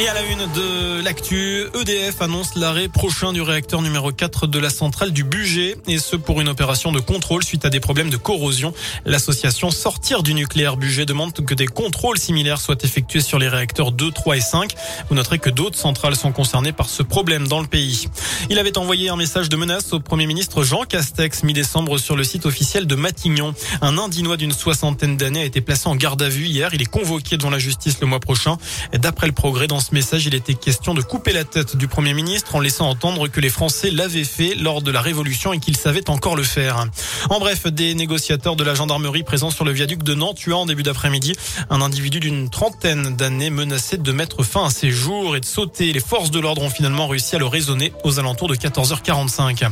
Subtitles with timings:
[0.00, 4.58] Et à la une de l'actu, EDF annonce l'arrêt prochain du réacteur numéro 4 de
[4.58, 8.08] la centrale du budget et ce pour une opération de contrôle suite à des problèmes
[8.08, 8.72] de corrosion.
[9.04, 13.92] L'association Sortir du nucléaire budget demande que des contrôles similaires soient effectués sur les réacteurs
[13.92, 14.72] 2, 3 et 5.
[15.10, 18.08] Vous noterez que d'autres centrales sont concernées par ce problème dans le pays.
[18.48, 22.24] Il avait envoyé un message de menace au Premier ministre Jean Castex mi-décembre sur le
[22.24, 23.52] site officiel de Matignon.
[23.82, 26.72] Un Indinois d'une soixantaine d'années a été placé en garde à vue hier.
[26.72, 28.56] Il est convoqué devant la justice le mois prochain.
[28.94, 32.54] D'après le progrès dans message, il était question de couper la tête du Premier ministre
[32.56, 36.10] en laissant entendre que les Français l'avaient fait lors de la Révolution et qu'ils savaient
[36.10, 36.86] encore le faire.
[37.30, 40.66] En bref, des négociateurs de la gendarmerie présents sur le viaduc de Nantes tuant en
[40.66, 41.34] début d'après-midi
[41.70, 45.92] un individu d'une trentaine d'années menacé de mettre fin à ses jours et de sauter.
[45.92, 49.68] Les forces de l'ordre ont finalement réussi à le raisonner aux alentours de 14h45.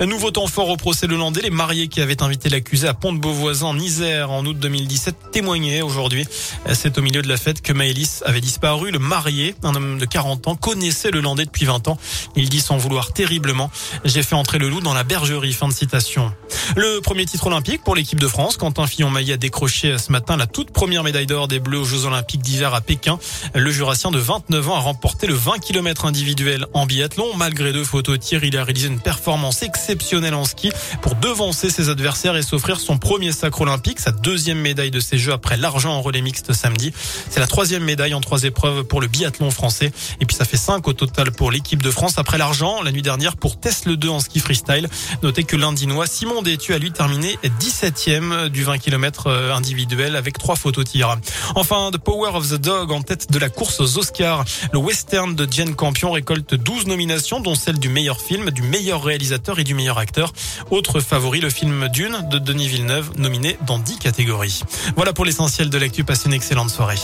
[0.00, 1.42] Un nouveau temps fort au procès Landais.
[1.42, 6.26] Les mariés qui avaient invité l'accusé à Pont-de-Beauvoisin en Isère en août 2017 témoignaient aujourd'hui.
[6.72, 8.90] C'est au milieu de la fête que Maëlys avait disparu.
[8.90, 11.98] Le marié un homme de 40 ans, connaissait le Landais depuis 20 ans.
[12.36, 13.70] Il dit sans vouloir terriblement,
[14.04, 15.50] j'ai fait entrer le loup dans la bergerie.
[15.52, 16.32] Fin de citation.
[16.76, 18.56] Le premier titre olympique pour l'équipe de France.
[18.56, 22.04] Quentin Fillon-Maillet a décroché ce matin la toute première médaille d'or des Bleus aux Jeux
[22.04, 23.18] Olympiques d'hiver à Pékin.
[23.54, 27.34] Le Jurassien de 29 ans a remporté le 20 km individuel en biathlon.
[27.36, 30.70] Malgré deux photos tir, il a réalisé une performance exceptionnelle en ski
[31.02, 35.18] pour devancer ses adversaires et s'offrir son premier sacre olympique, sa deuxième médaille de ces
[35.18, 36.92] Jeux après l'argent en relais mixte samedi.
[37.28, 39.92] C'est la troisième médaille en trois épreuves pour le biathlon français.
[40.20, 43.00] Et puis ça fait 5 au total pour l'équipe de France après l'argent la nuit
[43.00, 44.88] dernière pour Tesla 2 en ski freestyle.
[45.22, 50.38] Notez que l'Indinois Simon Détu a lui terminé 17e du 20 km euh, individuel avec
[50.38, 51.16] trois photos tir.
[51.54, 54.44] Enfin, The Power of the Dog en tête de la course aux Oscars.
[54.72, 59.04] Le western de Jane Campion récolte 12 nominations dont celle du meilleur film, du meilleur
[59.04, 60.32] réalisateur et du meilleur acteur.
[60.70, 64.62] Autre favori, le film Dune de Denis Villeneuve nominé dans 10 catégories.
[64.96, 66.04] Voilà pour l'essentiel de l'actu.
[66.04, 66.98] Passez une excellente soirée.